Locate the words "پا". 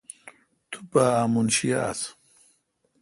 0.91-1.03